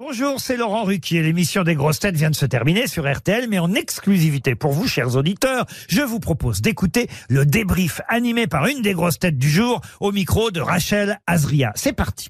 Bonjour, 0.00 0.38
c'est 0.38 0.56
Laurent 0.56 0.84
Ruquier. 0.84 1.24
L'émission 1.24 1.64
des 1.64 1.74
grosses 1.74 1.98
têtes 1.98 2.14
vient 2.14 2.30
de 2.30 2.36
se 2.36 2.46
terminer 2.46 2.86
sur 2.86 3.12
RTL, 3.12 3.48
mais 3.48 3.58
en 3.58 3.74
exclusivité 3.74 4.54
pour 4.54 4.70
vous, 4.70 4.86
chers 4.86 5.16
auditeurs, 5.16 5.66
je 5.88 6.02
vous 6.02 6.20
propose 6.20 6.60
d'écouter 6.60 7.08
le 7.28 7.44
débrief 7.44 8.00
animé 8.06 8.46
par 8.46 8.68
une 8.68 8.80
des 8.80 8.92
grosses 8.92 9.18
têtes 9.18 9.38
du 9.38 9.50
jour 9.50 9.80
au 9.98 10.12
micro 10.12 10.52
de 10.52 10.60
Rachel 10.60 11.18
Azria. 11.26 11.72
C'est 11.74 11.94
parti. 11.94 12.28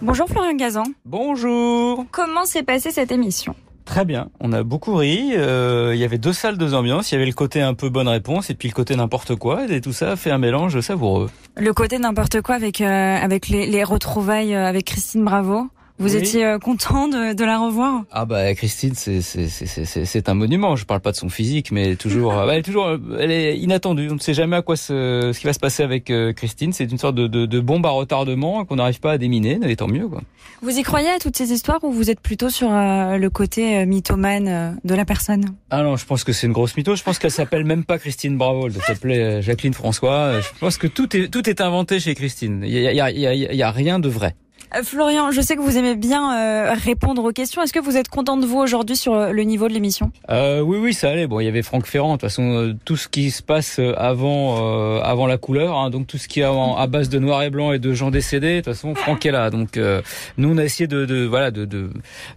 Bonjour 0.00 0.26
Florian 0.26 0.56
Gazan. 0.56 0.82
Bonjour. 1.04 2.04
Comment 2.10 2.44
s'est 2.44 2.64
passée 2.64 2.90
cette 2.90 3.12
émission? 3.12 3.54
Très 3.84 4.04
bien. 4.04 4.30
On 4.40 4.52
a 4.52 4.64
beaucoup 4.64 4.96
ri. 4.96 5.30
Euh, 5.36 5.92
il 5.94 6.00
y 6.00 6.04
avait 6.04 6.18
deux 6.18 6.32
salles, 6.32 6.58
deux 6.58 6.74
ambiances. 6.74 7.12
Il 7.12 7.14
y 7.14 7.18
avait 7.18 7.26
le 7.26 7.32
côté 7.34 7.62
un 7.62 7.74
peu 7.74 7.88
bonne 7.88 8.08
réponse 8.08 8.50
et 8.50 8.54
puis 8.54 8.68
le 8.68 8.74
côté 8.74 8.96
n'importe 8.96 9.36
quoi. 9.36 9.66
Et 9.70 9.80
tout 9.80 9.92
ça 9.92 10.16
fait 10.16 10.32
un 10.32 10.38
mélange 10.38 10.80
savoureux. 10.80 11.30
Le 11.56 11.72
côté 11.74 11.98
n'importe 11.98 12.40
quoi 12.40 12.54
avec 12.54 12.80
euh, 12.80 13.16
avec 13.16 13.48
les, 13.48 13.66
les 13.66 13.84
retrouvailles 13.84 14.54
euh, 14.54 14.66
avec 14.66 14.86
Christine 14.86 15.24
Bravo. 15.24 15.68
Vous 16.02 16.16
Oui. 16.16 16.20
étiez 16.22 16.44
euh, 16.44 16.58
content 16.58 17.06
de, 17.06 17.32
de 17.32 17.44
la 17.44 17.58
revoir? 17.58 18.02
Ah 18.10 18.24
bah 18.24 18.52
Christine, 18.54 18.94
c'est 18.96 20.28
un 20.28 20.34
monument. 20.34 20.74
Je 20.74 20.84
parle 20.84 21.00
pas 21.00 21.12
de 21.12 21.16
son 21.16 21.28
physique, 21.28 21.70
mais 21.70 21.94
toujours, 21.96 22.32
bah, 22.34 22.48
elle 22.52 22.58
est 22.58 22.62
toujours, 22.62 22.88
elle 23.20 23.30
est 23.30 23.56
inattendue. 23.56 24.08
On 24.10 24.14
ne 24.14 24.20
sait 24.20 24.34
jamais 24.34 24.56
à 24.56 24.62
quoi 24.62 24.76
ce, 24.76 25.30
ce 25.32 25.38
qui 25.38 25.46
va 25.46 25.52
se 25.52 25.60
passer 25.60 25.82
avec 25.84 26.10
euh, 26.10 26.32
Christine. 26.32 26.72
C'est 26.72 26.90
une 26.90 26.98
sorte 26.98 27.14
de, 27.14 27.28
de, 27.28 27.46
de 27.46 27.60
bombe 27.60 27.86
à 27.86 27.90
retardement 27.90 28.64
qu'on 28.64 28.76
n'arrive 28.76 28.98
pas 29.00 29.12
à 29.12 29.18
déminer. 29.18 29.58
Mais 29.60 29.76
tant 29.76 29.86
mieux 29.86 30.08
quoi. 30.08 30.20
Vous 30.60 30.76
y 30.76 30.82
croyez 30.82 31.08
à 31.10 31.18
toutes 31.18 31.36
ces 31.36 31.52
histoires 31.52 31.82
ou 31.82 31.92
vous 31.92 32.10
êtes 32.10 32.20
plutôt 32.20 32.48
sur 32.50 32.72
euh, 32.72 33.16
le 33.16 33.30
côté 33.30 33.78
euh, 33.78 33.86
mythomane 33.86 34.48
euh, 34.48 34.70
de 34.84 34.94
la 34.94 35.04
personne? 35.04 35.44
Ah 35.70 35.82
non, 35.82 35.96
je 35.96 36.04
pense 36.04 36.24
que 36.24 36.32
c'est 36.32 36.46
une 36.48 36.52
grosse 36.52 36.76
mytho. 36.76 36.96
Je 36.96 37.02
pense 37.02 37.18
qu'elle 37.18 37.30
s'appelle 37.30 37.64
même 37.64 37.84
pas 37.84 37.98
Christine 37.98 38.36
Bravo. 38.36 38.68
Elle 38.68 39.10
euh, 39.12 39.40
Jacqueline 39.42 39.74
François. 39.74 40.40
Je 40.40 40.58
pense 40.60 40.78
que 40.78 40.86
tout 40.88 41.16
est 41.16 41.28
tout 41.28 41.48
est 41.48 41.60
inventé 41.60 42.00
chez 42.00 42.14
Christine. 42.14 42.62
Il 42.64 42.72
y 42.72 42.86
a, 42.86 42.92
il 42.92 42.96
y 42.96 43.00
a, 43.00 43.10
il 43.10 43.20
y 43.20 43.26
a, 43.26 43.34
il 43.34 43.56
y 43.56 43.62
a 43.62 43.70
rien 43.70 43.98
de 43.98 44.08
vrai. 44.08 44.34
Euh, 44.74 44.82
Florian, 44.82 45.30
je 45.30 45.40
sais 45.40 45.56
que 45.56 45.60
vous 45.60 45.76
aimez 45.76 45.96
bien 45.96 46.36
euh, 46.36 46.72
répondre 46.72 47.24
aux 47.24 47.32
questions. 47.32 47.62
Est-ce 47.62 47.72
que 47.72 47.80
vous 47.80 47.96
êtes 47.96 48.08
content 48.08 48.36
de 48.36 48.46
vous 48.46 48.58
aujourd'hui 48.58 48.96
sur 48.96 49.14
euh, 49.14 49.32
le 49.32 49.42
niveau 49.42 49.68
de 49.68 49.74
l'émission? 49.74 50.10
Euh, 50.30 50.60
oui, 50.60 50.78
oui, 50.78 50.94
ça 50.94 51.10
allait. 51.10 51.26
Bon, 51.26 51.40
il 51.40 51.44
y 51.44 51.48
avait 51.48 51.62
Franck 51.62 51.86
Ferrand. 51.86 52.12
De 52.12 52.20
toute 52.20 52.22
façon, 52.22 52.76
tout 52.84 52.96
ce 52.96 53.08
qui 53.08 53.30
se 53.30 53.42
passe 53.42 53.80
avant, 53.96 54.56
euh, 54.60 55.00
avant 55.02 55.26
la 55.26 55.38
couleur, 55.38 55.76
hein, 55.76 55.90
donc 55.90 56.06
tout 56.06 56.18
ce 56.18 56.28
qui 56.28 56.40
est 56.40 56.44
à 56.44 56.86
base 56.86 57.08
de 57.08 57.18
noir 57.18 57.42
et 57.42 57.50
blanc 57.50 57.72
et 57.72 57.78
de 57.78 57.92
gens 57.92 58.10
décédés. 58.10 58.56
De 58.56 58.60
toute 58.60 58.74
façon, 58.74 58.94
Franck 58.94 59.26
est 59.26 59.30
là. 59.30 59.50
Donc, 59.50 59.76
euh, 59.76 60.02
nous, 60.38 60.52
on 60.52 60.58
a 60.58 60.64
essayé 60.64 60.86
de, 60.86 61.04
de 61.04 61.24
voilà, 61.26 61.50
de, 61.50 61.64
de, 61.64 61.90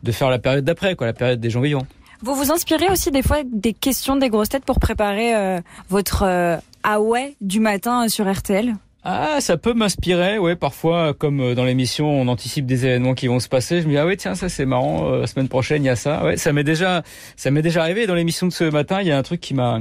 de 0.03 0.11
faire 0.11 0.29
la 0.29 0.39
période 0.39 0.65
d'après, 0.65 0.95
quoi, 0.95 1.07
la 1.07 1.13
période 1.13 1.39
des 1.39 1.49
gens 1.49 1.61
vivants. 1.61 1.85
Vous 2.21 2.33
vous 2.33 2.51
inspirez 2.51 2.87
aussi 2.89 3.11
des 3.11 3.21
fois 3.21 3.37
des 3.45 3.73
questions 3.73 4.15
des 4.15 4.29
grosses 4.29 4.49
têtes 4.49 4.65
pour 4.65 4.79
préparer 4.79 5.35
euh, 5.35 5.59
votre 5.89 6.23
euh, 6.23 6.57
ah 6.83 7.01
ouais 7.01 7.35
du 7.41 7.59
matin 7.59 8.07
sur 8.07 8.31
RTL 8.31 8.73
Ah, 9.07 9.39
ça 9.39 9.55
peut 9.57 9.75
m'inspirer, 9.75 10.39
ouais. 10.39 10.55
Parfois, 10.55 11.13
comme 11.13 11.39
euh, 11.39 11.53
dans 11.53 11.63
l'émission, 11.63 12.09
on 12.09 12.27
anticipe 12.27 12.65
des 12.65 12.87
événements 12.87 13.13
qui 13.13 13.27
vont 13.27 13.39
se 13.39 13.47
passer. 13.47 13.81
Je 13.81 13.85
me 13.85 13.91
dis 13.91 13.97
ah 13.99 14.05
ouais, 14.07 14.17
tiens, 14.17 14.33
ça 14.33 14.49
c'est 14.49 14.65
marrant. 14.65 15.11
euh, 15.11 15.21
la 15.21 15.27
semaine 15.27 15.47
prochaine, 15.47 15.83
il 15.83 15.85
y 15.85 15.89
a 15.89 15.95
ça. 15.95 16.23
Ouais, 16.23 16.37
ça 16.37 16.51
m'est 16.53 16.63
déjà, 16.63 17.03
ça 17.35 17.51
m'est 17.51 17.61
déjà 17.61 17.83
arrivé. 17.83 18.07
Dans 18.07 18.15
l'émission 18.15 18.47
de 18.47 18.51
ce 18.51 18.63
matin, 18.63 19.01
il 19.01 19.07
y 19.07 19.11
a 19.11 19.17
un 19.17 19.21
truc 19.21 19.41
qui 19.41 19.53
m'a, 19.53 19.79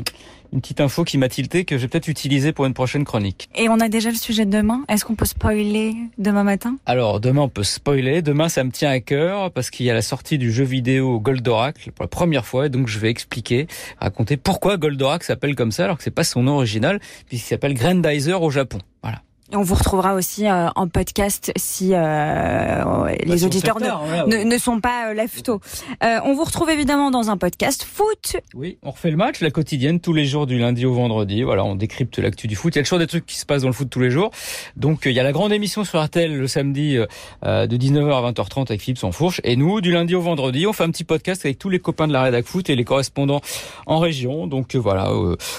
une 0.55 0.61
petite 0.61 0.81
info 0.81 1.03
qui 1.03 1.19
m'a 1.19 1.29
tilté 1.29 1.65
que 1.65 1.77
je 1.77 1.83
vais 1.83 1.89
peut-être 1.89 2.07
utiliser 2.07 2.53
pour 2.53 2.65
une 2.65 2.75
prochaine 2.75 3.05
chronique. 3.05 3.49
Et 3.57 3.69
on 3.69 3.81
a 3.81 3.89
déjà 3.89 4.11
le 4.11 4.17
sujet 4.17 4.47
de 4.47 4.51
demain. 4.53 4.85
Est-ce 4.89 5.05
qu'on 5.05 5.17
peut 5.17 5.25
spoiler 5.25 5.97
demain 6.17 6.45
matin? 6.45 6.77
Alors 6.87 7.19
demain 7.19 7.43
on 7.43 7.49
peut 7.49 7.65
spoiler. 7.65 8.23
Demain 8.23 8.49
ça 8.49 8.63
me 8.63 8.71
tient 8.71 8.91
à 8.91 9.01
cœur 9.01 9.51
parce 9.51 9.71
qu'il 9.71 9.85
y 9.85 9.91
a 9.91 9.95
la 9.95 10.03
sortie 10.03 10.39
du 10.39 10.53
jeu 10.53 10.65
vidéo 10.65 11.19
Goldorak 11.19 11.91
pour 11.91 12.05
la 12.05 12.09
première 12.09 12.47
fois. 12.47 12.67
Et 12.67 12.69
donc 12.69 12.87
je 12.87 13.01
vais 13.01 13.11
expliquer, 13.11 13.67
raconter 14.01 14.37
pourquoi 14.37 14.77
Goldorak 14.77 15.25
s'appelle 15.25 15.57
comme 15.57 15.73
ça 15.73 15.85
alors 15.85 15.99
que 15.99 16.05
c'est 16.05 16.13
pas 16.13 16.25
son 16.25 16.45
nom 16.45 16.55
original 16.55 17.01
puisqu'il 17.27 17.49
s'appelle 17.49 17.75
Grandizer 17.75 18.41
au 18.41 18.51
Japon. 18.51 18.79
Voilà. 19.03 19.23
Et 19.55 19.57
on 19.57 19.63
vous 19.63 19.77
retrouvera 19.77 20.15
aussi 20.15 20.49
euh, 20.49 20.67
en 20.75 20.89
podcast 20.89 21.53
si 21.55 21.91
euh, 21.93 23.07
les 23.25 23.37
Bah, 23.37 23.47
auditeurs 23.47 23.79
ne, 23.79 24.39
ne, 24.39 24.43
ne 24.43 24.59
sont 24.59 24.81
pas 24.81 25.13
euh, 25.15 25.27
tôt. 25.45 25.61
Euh, 26.03 26.19
on 26.25 26.35
vous 26.35 26.43
retrouve 26.43 26.71
évidemment 26.71 27.13
dans 27.13 27.31
un 27.31 27.37
podcast 27.37 27.85
foot. 27.85 28.37
Oui, 28.53 28.79
on 28.83 28.91
refait 28.91 29.13
le 29.13 29.17
match, 29.17 29.41
la 29.41 29.53
quotidienne, 29.53 30.01
tous 30.01 30.13
les 30.13 30.25
jours 30.25 30.49
du 30.49 30.59
lundi 30.59 30.85
au 30.85 30.93
vendredi. 30.93 31.45
Voilà, 31.45 31.65
on 31.65 31.77
décrypte 31.77 32.19
l'actu 32.19 32.49
du 32.49 32.57
foot. 32.57 32.75
Il 32.75 32.79
y 32.79 32.81
a 32.81 32.83
toujours 32.83 32.99
des 32.99 33.07
trucs 33.07 33.27
qui 33.27 33.39
se 33.39 33.47
passent 33.47 33.63
dans 33.63 33.69
le 33.69 33.75
foot 33.75 33.89
tous 33.89 34.01
les 34.01 34.11
jours. 34.11 34.33
Donc, 34.75 35.03
il 35.05 35.13
y 35.13 35.21
a 35.21 35.23
la 35.23 35.31
grande 35.31 35.53
émission 35.53 35.85
sur 35.85 36.03
RTL 36.03 36.37
le 36.37 36.49
samedi 36.49 36.97
de 36.97 37.77
19h 37.77 38.13
à 38.13 38.33
20h30 38.33 38.63
avec 38.71 38.81
Philippe 38.81 38.99
Sansfourche. 38.99 39.41
Et 39.45 39.55
nous, 39.55 39.81
du 39.81 39.93
lundi 39.93 40.17
au 40.17 40.21
vendredi, 40.21 40.67
on 40.67 40.73
fait 40.73 40.83
un 40.83 40.91
petit 40.91 41.05
podcast 41.05 41.47
avec 41.47 41.61
tous 41.61 41.69
les 41.69 41.79
copains 41.79 42.09
de 42.09 42.13
la 42.13 42.23
rédac 42.23 42.45
foot 42.45 42.69
et 42.71 42.75
les 42.75 42.85
correspondants 42.85 43.41
en 43.87 44.01
région. 44.01 44.49
Donc, 44.49 44.75
voilà, 44.75 45.13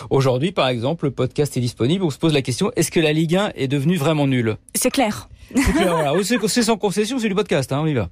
aujourd'hui, 0.10 0.52
par 0.52 0.68
exemple, 0.68 1.06
le 1.06 1.12
podcast 1.12 1.56
est 1.56 1.62
disponible. 1.62 2.04
On 2.04 2.10
se 2.10 2.18
pose 2.18 2.34
la 2.34 2.42
question, 2.42 2.74
est-ce 2.76 2.92
que 2.92 3.00
la 3.00 3.14
Ligue 3.14 3.38
1 3.38 3.52
est 3.56 3.70
devenue 3.70 3.85
vraiment 3.94 4.28
nulle 4.28 4.58
C'est 4.74 4.92
clair. 4.92 5.30
C'est 5.56 5.72
clair, 5.74 5.96
voilà. 5.96 6.24
C'est 6.24 6.48
c'est 6.48 6.64
sans 6.64 6.78
concession, 6.78 7.20
c'est 7.20 7.30
du 7.30 7.36
podcast, 7.36 7.72
hein, 7.72 7.80
on 7.82 7.88
y 7.88 7.94
va. 7.94 8.10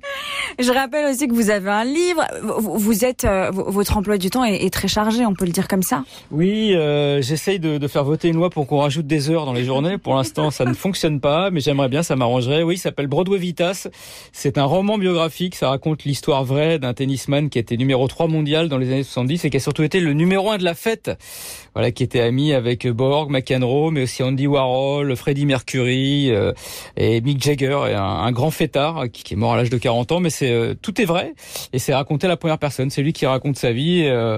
Je 0.59 0.71
rappelle 0.71 1.11
aussi 1.11 1.27
que 1.27 1.33
vous 1.33 1.49
avez 1.49 1.69
un 1.69 1.83
livre. 1.83 2.23
Vous, 2.41 3.05
êtes 3.05 3.25
euh, 3.25 3.51
votre 3.51 3.97
emploi 3.97 4.17
du 4.17 4.29
temps 4.29 4.43
est, 4.43 4.73
très 4.73 4.87
chargé, 4.87 5.25
on 5.25 5.33
peut 5.33 5.45
le 5.45 5.51
dire 5.51 5.67
comme 5.67 5.83
ça. 5.83 6.03
Oui, 6.31 6.73
euh, 6.73 7.21
j'essaye 7.21 7.59
de, 7.59 7.77
de 7.77 7.87
faire 7.87 8.03
voter 8.03 8.29
une 8.29 8.35
loi 8.35 8.49
pour 8.49 8.67
qu'on 8.67 8.79
rajoute 8.79 9.07
des 9.07 9.29
heures 9.29 9.45
dans 9.45 9.53
les 9.53 9.63
journées. 9.63 9.97
Pour 9.97 10.15
l'instant, 10.15 10.51
ça 10.51 10.65
ne 10.65 10.73
fonctionne 10.73 11.19
pas, 11.19 11.49
mais 11.51 11.59
j'aimerais 11.59 11.89
bien, 11.89 12.03
ça 12.03 12.15
m'arrangerait. 12.15 12.63
Oui, 12.63 12.75
il 12.75 12.79
s'appelle 12.79 13.07
Broadway 13.07 13.37
Vitas. 13.37 13.87
C'est 14.31 14.57
un 14.57 14.65
roman 14.65 14.97
biographique. 14.97 15.55
Ça 15.55 15.69
raconte 15.69 16.03
l'histoire 16.03 16.43
vraie 16.43 16.79
d'un 16.79 16.93
tennisman 16.93 17.49
qui 17.49 17.59
était 17.59 17.77
numéro 17.77 18.07
3 18.07 18.27
mondial 18.27 18.69
dans 18.69 18.77
les 18.77 18.91
années 18.91 19.03
70 19.03 19.45
et 19.45 19.49
qui 19.49 19.57
a 19.57 19.59
surtout 19.59 19.83
été 19.83 19.99
le 19.99 20.13
numéro 20.13 20.51
1 20.51 20.57
de 20.57 20.63
la 20.63 20.73
fête. 20.73 21.11
Voilà, 21.73 21.91
qui 21.91 22.03
était 22.03 22.19
ami 22.19 22.53
avec 22.53 22.87
Borg, 22.87 23.31
McEnroe, 23.31 23.91
mais 23.91 24.03
aussi 24.03 24.21
Andy 24.21 24.45
Warhol, 24.45 25.15
Freddie 25.15 25.47
Mercury 25.47 26.29
euh, 26.29 26.53
et 26.97 27.19
Mick 27.21 27.41
Jagger, 27.41 27.79
et 27.89 27.93
un, 27.95 28.31
grand 28.31 28.51
fêtard 28.51 29.05
qui, 29.11 29.33
est 29.33 29.37
mort 29.37 29.53
à 29.53 29.57
l'âge 29.57 29.71
de 29.71 29.77
40 29.77 30.11
ans. 30.11 30.19
Mais 30.19 30.29
euh, 30.51 30.73
tout 30.81 30.99
est 31.01 31.05
vrai 31.05 31.33
et 31.73 31.79
c'est 31.79 31.93
raconté 31.93 32.25
à 32.27 32.29
la 32.29 32.37
première 32.37 32.57
personne. 32.57 32.89
C'est 32.89 33.01
lui 33.01 33.13
qui 33.13 33.25
raconte 33.25 33.57
sa 33.57 33.71
vie. 33.71 34.03
euh, 34.05 34.37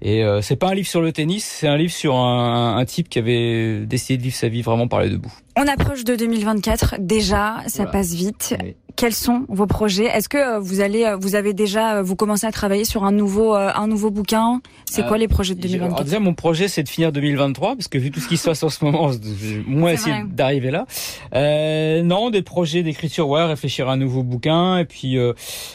et 0.00 0.22
euh, 0.24 0.40
c'est 0.42 0.56
pas 0.56 0.68
un 0.68 0.74
livre 0.74 0.88
sur 0.88 1.00
le 1.00 1.12
tennis, 1.12 1.44
c'est 1.44 1.68
un 1.68 1.76
livre 1.76 1.92
sur 1.92 2.14
un, 2.16 2.76
un 2.76 2.84
type 2.84 3.08
qui 3.08 3.18
avait 3.18 3.80
décidé 3.86 4.16
de 4.18 4.22
vivre 4.22 4.36
sa 4.36 4.48
vie 4.48 4.62
vraiment 4.62 4.88
par 4.88 5.00
les 5.00 5.10
deux 5.10 5.18
bouts. 5.18 5.32
On 5.56 5.66
approche 5.68 6.04
de 6.04 6.16
2024 6.16 6.96
déjà, 7.00 7.56
ça 7.66 7.84
Voilà. 7.84 7.90
passe 7.92 8.14
vite. 8.14 8.54
Oui. 8.62 8.74
Quels 9.02 9.14
sont 9.14 9.46
vos 9.48 9.66
projets? 9.66 10.04
Est-ce 10.04 10.28
que 10.28 10.36
euh, 10.36 10.58
vous 10.60 10.80
allez, 10.80 11.02
euh, 11.04 11.16
vous 11.16 11.34
avez 11.34 11.54
déjà, 11.54 11.96
euh, 11.96 12.02
vous 12.04 12.14
commencez 12.14 12.46
à 12.46 12.52
travailler 12.52 12.84
sur 12.84 13.02
un 13.02 13.10
nouveau, 13.10 13.52
un 13.52 13.88
nouveau 13.88 14.12
bouquin? 14.12 14.60
C'est 14.88 15.02
Euh, 15.02 15.08
quoi 15.08 15.18
les 15.18 15.26
projets 15.26 15.56
de 15.56 15.60
J'ai- 15.62 15.74
alors 15.74 15.88
2024 15.88 16.04
déjà, 16.04 16.20
mon 16.20 16.34
projet, 16.34 16.68
c'est 16.68 16.84
de 16.84 16.88
finir 16.88 17.10
2023, 17.10 17.74
parce 17.74 17.88
que 17.88 17.98
vu 17.98 18.12
tout 18.12 18.20
ce 18.20 18.28
qui 18.28 18.36
se 18.36 18.44
passe 18.48 18.62
en 18.62 18.68
ce 18.68 18.84
moment, 18.84 19.10
C'est 19.10 19.92
essayer 19.94 20.22
d'arriver 20.30 20.70
là. 20.70 20.86
Euh, 21.34 22.04
non, 22.04 22.30
des 22.30 22.42
projets 22.42 22.84
d'écriture, 22.84 23.28
ouais, 23.28 23.42
réfléchir 23.44 23.88
à 23.88 23.94
un 23.94 23.96
nouveau 23.96 24.22
bouquin, 24.22 24.78
et 24.78 24.84
puis, 24.84 25.18
euh, 25.18 25.32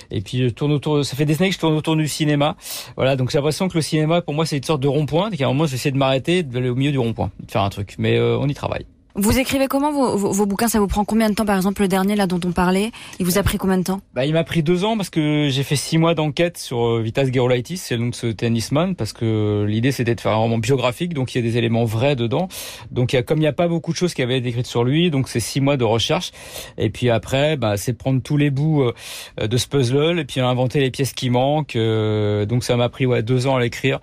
et 0.09 0.21
puis, 0.21 0.43
je 0.43 0.47
tourne 0.47 0.71
autour. 0.71 1.03
Ça 1.03 1.17
fait 1.17 1.25
des 1.25 1.35
années 1.41 1.49
que 1.49 1.55
je 1.55 1.59
tourne 1.59 1.75
autour 1.75 1.97
du 1.97 2.07
cinéma. 2.07 2.55
Voilà, 2.95 3.17
donc 3.17 3.29
j'ai 3.29 3.39
l'impression 3.39 3.67
que 3.67 3.73
le 3.75 3.81
cinéma, 3.81 4.21
pour 4.21 4.35
moi, 4.35 4.45
c'est 4.45 4.55
une 4.55 4.63
sorte 4.63 4.79
de 4.81 4.87
rond-point. 4.87 5.31
Qu'à 5.31 5.43
un 5.43 5.49
moment, 5.49 5.65
j'essaie 5.65 5.91
de 5.91 5.97
m'arrêter, 5.97 6.43
d'aller 6.43 6.69
au 6.69 6.75
milieu 6.75 6.91
du 6.93 6.99
rond-point, 6.99 7.29
de 7.45 7.51
faire 7.51 7.63
un 7.63 7.69
truc. 7.69 7.95
Mais 7.97 8.15
euh, 8.17 8.37
on 8.39 8.47
y 8.47 8.53
travaille. 8.53 8.85
Vous 9.19 9.39
écrivez 9.39 9.67
comment 9.67 9.91
vos, 9.91 10.45
bouquins? 10.45 10.67
Ça 10.67 10.79
vous 10.79 10.85
prend 10.85 11.03
combien 11.03 11.27
de 11.27 11.33
temps 11.33 11.43
Par 11.43 11.55
exemple, 11.55 11.81
le 11.81 11.87
dernier 11.87 12.15
là 12.15 12.27
dont 12.27 12.39
on 12.45 12.51
parlait, 12.51 12.91
il 13.17 13.25
vous 13.25 13.39
a 13.39 13.43
pris 13.43 13.57
combien 13.57 13.79
de 13.79 13.83
temps? 13.83 13.99
Bah, 14.13 14.27
il 14.27 14.33
m'a 14.33 14.43
pris 14.43 14.61
deux 14.61 14.83
ans 14.83 14.95
parce 14.95 15.09
que 15.09 15.47
j'ai 15.49 15.63
fait 15.63 15.75
six 15.75 15.97
mois 15.97 16.13
d'enquête 16.13 16.59
sur 16.59 16.85
euh, 16.85 17.01
Vitas 17.01 17.25
Gerolaitis, 17.25 17.77
c'est 17.77 17.97
de 17.97 18.09
ce 18.13 18.27
tennisman, 18.27 18.93
parce 18.93 19.13
que 19.13 19.65
l'idée 19.67 19.91
c'était 19.91 20.13
de 20.13 20.21
faire 20.21 20.33
un 20.33 20.35
roman 20.35 20.59
biographique, 20.59 21.15
donc 21.15 21.33
il 21.33 21.39
y 21.39 21.41
a 21.41 21.41
des 21.41 21.57
éléments 21.57 21.83
vrais 21.83 22.15
dedans. 22.15 22.47
Donc 22.91 23.11
il 23.11 23.15
y 23.15 23.19
a, 23.19 23.23
comme 23.23 23.39
il 23.39 23.41
n'y 23.41 23.47
a 23.47 23.53
pas 23.53 23.67
beaucoup 23.67 23.91
de 23.91 23.97
choses 23.97 24.13
qui 24.13 24.21
avaient 24.21 24.37
été 24.37 24.49
écrites 24.49 24.67
sur 24.67 24.83
lui, 24.83 25.09
donc 25.09 25.29
c'est 25.29 25.39
six 25.39 25.61
mois 25.61 25.77
de 25.77 25.83
recherche. 25.83 26.31
Et 26.77 26.91
puis 26.91 27.09
après, 27.09 27.57
bah, 27.57 27.75
c'est 27.75 27.93
prendre 27.93 28.21
tous 28.21 28.37
les 28.37 28.51
bouts 28.51 28.83
euh, 28.83 29.47
de 29.47 29.57
ce 29.57 29.67
puzzle 29.67 30.19
et 30.19 30.25
puis 30.25 30.41
inventer 30.41 30.79
les 30.79 30.91
pièces 30.91 31.13
qui 31.13 31.31
manquent. 31.31 31.75
euh, 31.75 32.45
donc 32.45 32.63
ça 32.63 32.75
m'a 32.75 32.89
pris 32.89 33.07
ouais 33.07 33.23
deux 33.23 33.47
ans 33.47 33.55
à 33.55 33.61
l'écrire, 33.61 33.99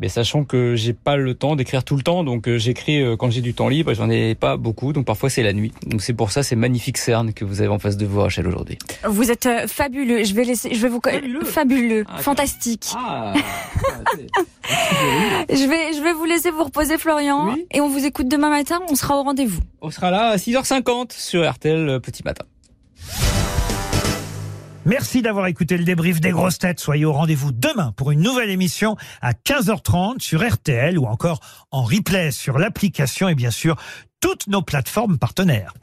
mais 0.00 0.08
sachant 0.08 0.42
que 0.42 0.74
j'ai 0.74 0.92
pas 0.92 1.16
le 1.16 1.34
temps 1.34 1.54
d'écrire 1.54 1.84
tout 1.84 1.94
le 1.94 2.02
temps, 2.02 2.24
donc 2.24 2.50
j'écris 2.56 3.00
quand 3.16 3.30
j'ai 3.30 3.42
du 3.42 3.54
temps 3.54 3.68
libre. 3.68 3.94
J'en 3.94 4.10
ai 4.10 4.34
pas 4.34 4.55
beaucoup, 4.56 4.92
donc 4.92 5.06
parfois 5.06 5.30
c'est 5.30 5.42
la 5.42 5.52
nuit. 5.52 5.72
Donc 5.86 6.02
c'est 6.02 6.12
pour 6.14 6.30
ça 6.30 6.42
ces 6.42 6.56
magnifiques 6.56 6.98
cernes 6.98 7.32
que 7.32 7.44
vous 7.44 7.60
avez 7.60 7.68
en 7.70 7.78
face 7.78 7.96
de 7.96 8.06
vous, 8.06 8.20
Rachel, 8.20 8.46
aujourd'hui. 8.46 8.78
Vous 9.04 9.30
êtes 9.30 9.46
euh, 9.46 9.66
fabuleux. 9.66 10.24
Je 10.24 10.34
vais 10.34 10.44
laisser, 10.44 10.74
je 10.74 10.80
vais 10.80 10.88
vous 10.88 11.00
Fabuleux 11.02 11.44
fabuleux, 11.44 12.04
Ah, 12.08 12.18
fantastique. 12.18 12.92
Ah, 12.96 13.34
Je 15.48 15.68
vais, 15.68 15.92
je 15.96 16.02
vais 16.02 16.12
vous 16.12 16.24
laisser 16.24 16.50
vous 16.50 16.64
reposer, 16.64 16.98
Florian, 16.98 17.52
Oui. 17.52 17.66
et 17.72 17.80
on 17.80 17.88
vous 17.88 18.04
écoute 18.04 18.28
demain 18.28 18.50
matin. 18.50 18.80
On 18.90 18.94
sera 18.96 19.16
au 19.16 19.22
rendez-vous. 19.22 19.60
On 19.80 19.90
sera 19.90 20.10
là 20.10 20.30
à 20.30 20.36
6h50 20.36 21.12
sur 21.16 21.48
RTL 21.48 21.88
euh, 21.88 22.00
Petit 22.00 22.22
Matin. 22.24 22.44
Merci 24.84 25.20
d'avoir 25.20 25.48
écouté 25.48 25.76
le 25.76 25.82
débrief 25.84 26.20
des 26.20 26.30
grosses 26.30 26.58
têtes. 26.58 26.78
Soyez 26.78 27.04
au 27.04 27.12
rendez-vous 27.12 27.50
demain 27.50 27.92
pour 27.96 28.12
une 28.12 28.20
nouvelle 28.20 28.50
émission 28.50 28.96
à 29.20 29.32
15h30 29.32 30.20
sur 30.20 30.46
RTL 30.48 30.96
ou 30.96 31.06
encore 31.06 31.40
en 31.72 31.82
replay 31.82 32.30
sur 32.30 32.56
l'application 32.56 33.28
et 33.28 33.34
bien 33.34 33.50
sûr 33.50 33.74
toutes 34.20 34.46
nos 34.46 34.62
plateformes 34.62 35.18
partenaires. 35.18 35.74